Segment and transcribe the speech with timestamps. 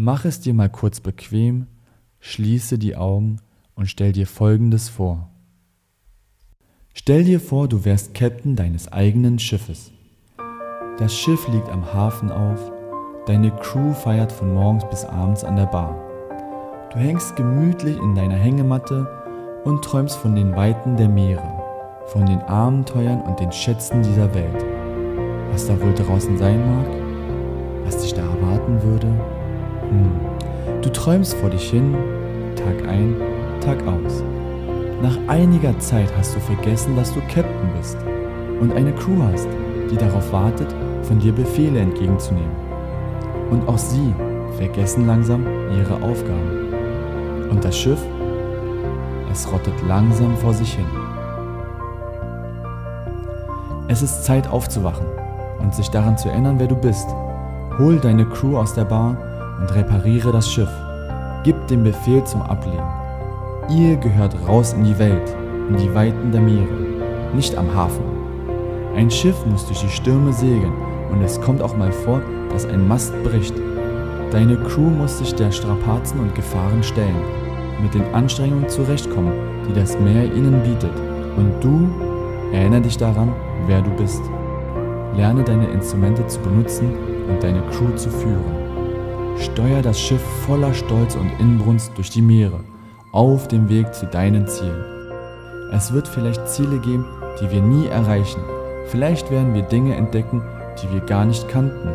[0.00, 1.66] Mach es dir mal kurz bequem,
[2.20, 3.40] schließe die Augen
[3.74, 5.28] und stell dir Folgendes vor.
[6.94, 9.90] Stell dir vor, du wärst Captain deines eigenen Schiffes.
[10.98, 12.70] Das Schiff liegt am Hafen auf,
[13.26, 15.96] deine Crew feiert von morgens bis abends an der Bar.
[16.92, 19.04] Du hängst gemütlich in deiner Hängematte
[19.64, 21.60] und träumst von den Weiten der Meere,
[22.06, 24.64] von den Abenteuern und den Schätzen dieser Welt.
[25.50, 26.86] Was da wohl draußen sein mag?
[27.84, 29.37] Was dich da erwarten würde?
[29.90, 30.82] Hm.
[30.82, 31.94] Du träumst vor dich hin,
[32.56, 33.16] Tag ein,
[33.60, 34.22] Tag aus.
[35.02, 37.96] Nach einiger Zeit hast du vergessen, dass du Captain bist
[38.60, 39.48] und eine Crew hast,
[39.90, 42.50] die darauf wartet, von dir Befehle entgegenzunehmen.
[43.50, 44.14] Und auch sie
[44.56, 46.74] vergessen langsam ihre Aufgaben.
[47.50, 48.00] Und das Schiff,
[49.32, 50.86] es rottet langsam vor sich hin.
[53.88, 55.06] Es ist Zeit aufzuwachen
[55.60, 57.08] und sich daran zu erinnern, wer du bist.
[57.78, 59.16] Hol deine Crew aus der Bar
[59.58, 60.70] und repariere das Schiff.
[61.44, 62.86] Gib den Befehl zum Ablegen.
[63.70, 65.34] Ihr gehört raus in die Welt,
[65.68, 66.66] in die Weiten der Meere,
[67.34, 68.04] nicht am Hafen.
[68.96, 70.72] Ein Schiff muss durch die Stürme segeln
[71.10, 72.20] und es kommt auch mal vor,
[72.50, 73.54] dass ein Mast bricht.
[74.30, 77.22] Deine Crew muss sich der Strapazen und Gefahren stellen,
[77.82, 79.32] mit den Anstrengungen zurechtkommen,
[79.68, 80.92] die das Meer ihnen bietet.
[81.36, 81.88] Und du,
[82.52, 83.32] erinnere dich daran,
[83.66, 84.22] wer du bist.
[85.16, 86.94] Lerne deine Instrumente zu benutzen
[87.28, 88.67] und deine Crew zu führen.
[89.40, 92.60] Steuer das Schiff voller Stolz und Inbrunst durch die Meere
[93.12, 94.84] auf dem Weg zu deinen Zielen.
[95.72, 97.04] Es wird vielleicht Ziele geben,
[97.40, 98.40] die wir nie erreichen.
[98.86, 100.42] Vielleicht werden wir Dinge entdecken,
[100.82, 101.90] die wir gar nicht kannten.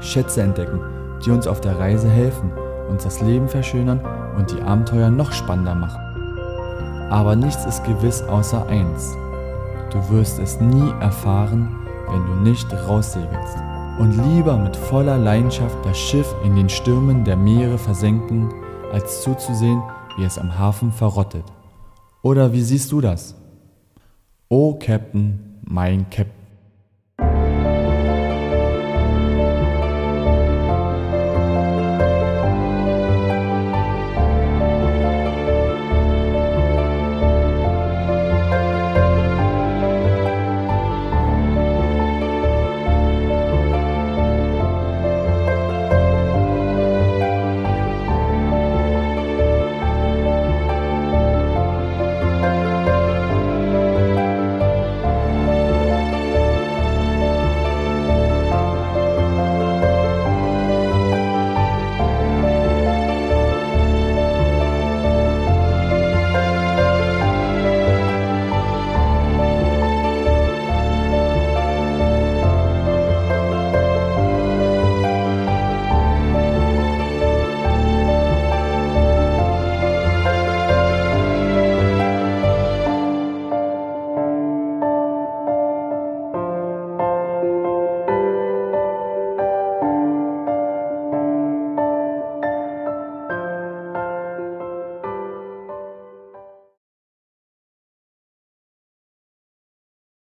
[0.00, 0.80] Schätze entdecken,
[1.24, 2.52] die uns auf der Reise helfen,
[2.88, 4.00] uns das Leben verschönern
[4.36, 6.00] und die Abenteuer noch spannender machen.
[7.10, 9.16] Aber nichts ist gewiss außer eins.
[9.90, 11.68] Du wirst es nie erfahren,
[12.08, 13.69] wenn du nicht raussegelst
[14.00, 18.48] und lieber mit voller Leidenschaft das Schiff in den Stürmen der Meere versenken,
[18.92, 19.82] als zuzusehen,
[20.16, 21.44] wie es am Hafen verrottet.
[22.22, 23.34] Oder wie siehst du das?
[24.48, 26.39] Oh Captain, mein Captain.